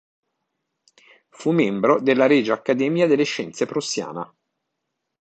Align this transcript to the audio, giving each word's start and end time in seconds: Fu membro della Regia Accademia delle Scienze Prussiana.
Fu 1.29 1.51
membro 1.51 2.01
della 2.01 2.25
Regia 2.25 2.55
Accademia 2.55 3.05
delle 3.05 3.21
Scienze 3.23 3.67
Prussiana. 3.67 4.35